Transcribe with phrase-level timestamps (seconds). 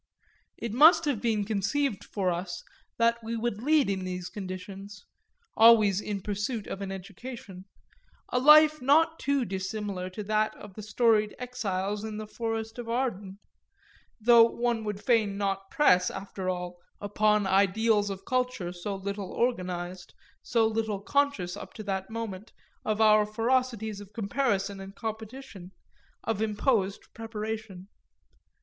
[0.57, 2.63] It must have been conceived for us
[2.97, 5.05] that we would lead in these conditions
[5.55, 7.65] always in pursuit of an education
[8.29, 12.89] a life not too dissimilar to that of the storied exiles in the forest of
[12.89, 13.37] Arden;
[14.19, 20.15] though one would fain not press, after all, upon ideals of culture so little organised,
[20.41, 22.51] so little conscious, up to that moment,
[22.83, 25.71] of our ferocities of comparison and competition,
[26.23, 27.87] of imposed preparation.